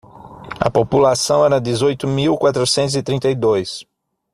A 0.59 0.67
população 0.71 1.45
era 1.45 1.61
dezoito 1.61 2.07
mil 2.07 2.35
quatrocentos 2.35 2.95
e 2.95 3.03
trinta 3.03 3.29
e 3.29 3.35
dois. 3.35 3.85